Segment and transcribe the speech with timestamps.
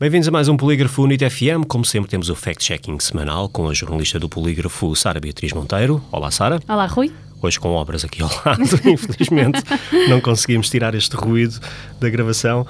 [0.00, 1.66] Bem-vindos a mais um Polígrafo UNIT FM.
[1.66, 6.00] Como sempre, temos o fact-checking semanal com a jornalista do Polígrafo, Sara Beatriz Monteiro.
[6.12, 6.60] Olá, Sara.
[6.68, 7.12] Olá, Rui.
[7.42, 9.60] Hoje com obras aqui ao lado, infelizmente
[10.08, 11.58] não conseguimos tirar este ruído
[11.98, 12.64] da gravação.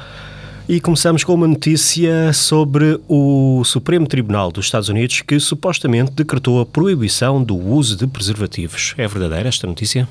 [0.69, 6.61] E começamos com uma notícia sobre o Supremo Tribunal dos Estados Unidos que supostamente decretou
[6.61, 8.95] a proibição do uso de preservativos.
[8.99, 10.07] É verdadeira esta notícia?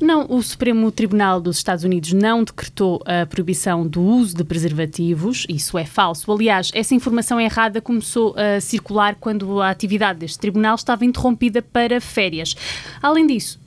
[0.00, 5.46] Não, o Supremo Tribunal dos Estados Unidos não decretou a proibição do uso de preservativos,
[5.48, 6.32] isso é falso.
[6.32, 12.00] Aliás, essa informação errada começou a circular quando a atividade deste tribunal estava interrompida para
[12.00, 12.56] férias.
[13.00, 13.59] Além disso,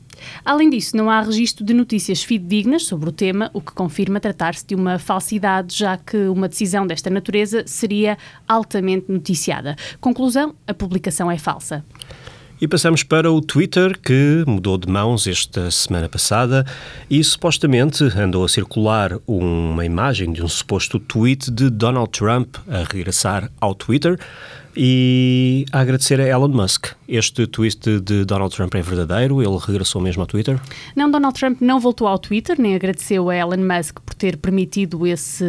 [0.44, 4.66] Além disso, não há registro de notícias fidedignas sobre o tema, o que confirma tratar-se
[4.66, 9.75] de uma falsidade, já que uma decisão desta natureza seria altamente noticiada.
[10.00, 11.83] Conclusão: a publicação é falsa.
[12.61, 16.66] E passamos para o Twitter, que mudou de mãos esta semana passada
[17.09, 22.83] e supostamente andou a circular uma imagem de um suposto tweet de Donald Trump a
[22.89, 24.17] regressar ao Twitter
[24.76, 26.88] e a agradecer a Elon Musk.
[27.08, 29.42] Este tweet de Donald Trump é verdadeiro?
[29.42, 30.60] Ele regressou mesmo ao Twitter?
[30.96, 35.06] Não, Donald Trump não voltou ao Twitter, nem agradeceu a Elon Musk por ter permitido
[35.06, 35.46] esse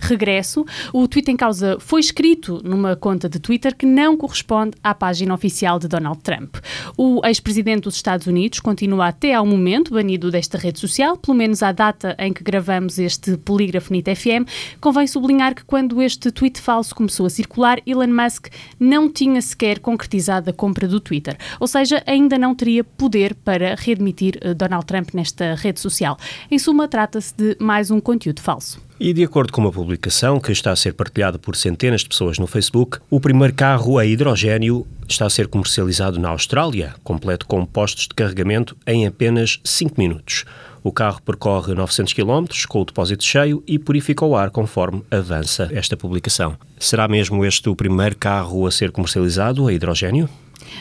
[0.00, 0.66] regresso.
[0.92, 5.32] O tweet em causa foi escrito numa conta de Twitter que não corresponde à página
[5.32, 6.56] oficial de Donald Trump.
[6.96, 11.62] O ex-presidente dos Estados Unidos continua até ao momento banido desta rede social, pelo menos
[11.62, 14.48] à data em que gravamos este polígrafo NIT FM.
[14.80, 19.78] Convém sublinhar que quando este tweet falso começou a circular, Elon Musk não tinha sequer
[19.78, 21.36] concretizado a compra do Twitter.
[21.58, 26.16] Ou seja, ainda não teria poder para readmitir eh, Donald Trump nesta rede social.
[26.50, 28.80] Em suma, trata-se de mais um conteúdo falso.
[29.00, 32.38] E de acordo com uma publicação que está a ser partilhada por centenas de pessoas
[32.38, 37.64] no Facebook, o primeiro carro a hidrogênio está a ser comercializado na Austrália, completo com
[37.64, 40.44] postos de carregamento em apenas 5 minutos.
[40.82, 45.68] O carro percorre 900 km com o depósito cheio e purifica o ar conforme avança
[45.72, 46.56] esta publicação.
[46.78, 50.28] Será mesmo este o primeiro carro a ser comercializado a hidrogênio?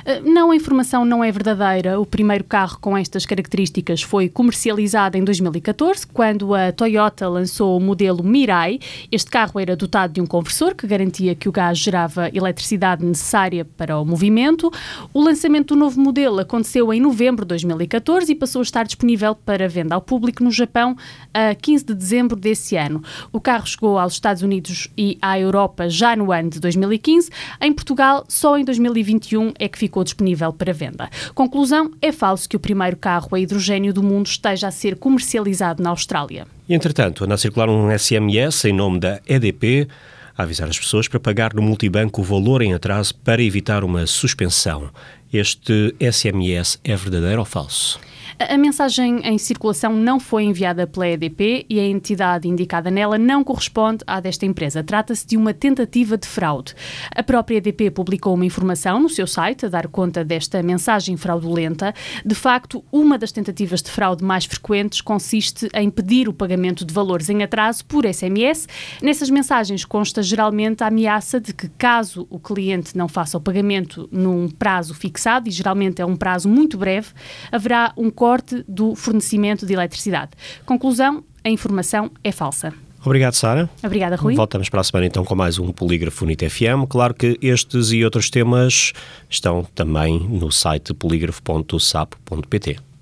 [0.06, 2.00] Eh, não, a informação não é verdadeira.
[2.00, 7.80] O primeiro carro com estas características foi comercializado em 2014, quando a Toyota lançou o
[7.80, 8.80] modelo Mirai.
[9.12, 13.66] Este carro era dotado de um conversor que garantia que o gás gerava eletricidade necessária
[13.66, 14.72] para o movimento.
[15.14, 19.36] O lançamento do novo modelo aconteceu em novembro de 2014 e passou a estar disponível
[19.36, 20.96] para venda ao público no Japão
[21.34, 23.04] a 15 de dezembro desse ano.
[23.32, 27.30] O carro chegou aos Estados Unidos e à Europa já no ano de 2015.
[27.62, 31.10] Em Portugal, só em 2021 é que que ficou disponível para venda.
[31.36, 35.84] Conclusão: é falso que o primeiro carro a hidrogênio do mundo esteja a ser comercializado
[35.84, 36.48] na Austrália.
[36.68, 39.88] Entretanto, anda a circular um SMS em nome da EDP
[40.36, 44.06] a avisar as pessoas para pagar no multibanco o valor em atraso para evitar uma
[44.06, 44.90] suspensão.
[45.32, 48.00] Este SMS é verdadeiro ou falso?
[48.40, 53.44] A, mensagem em circulação não foi enviada pela EDP e a entidade indicada nela não
[53.44, 54.84] corresponde à desta empresa.
[54.84, 56.76] Trata-se de uma tentativa de fraude.
[57.16, 61.94] A própria EDP publicou uma informação no seu site a dar conta desta mensagem fraudulenta.
[62.26, 66.94] De facto, uma das tentativas de fraude mais frequentes consiste em pedir o pagamento de
[66.94, 68.68] valores em atraso por SMS.
[69.02, 74.08] Nessas mensagens consta geralmente a ameaça de que, caso o cliente não faça o pagamento
[74.12, 77.08] num prazo fixado, e geralmente é um prazo muito breve,
[77.52, 80.32] haverá um corte do fornecimento de eletricidade.
[80.66, 82.74] Conclusão: a informação é falsa.
[83.06, 83.70] Obrigado, Sara.
[83.84, 84.36] Obrigada, Rui.
[84.36, 86.90] Voltamos para a semana então com mais um Polígrafo Unite FM.
[86.90, 88.92] Claro que estes e outros temas
[89.30, 92.88] estão também no site polígrafo.sapo.pt.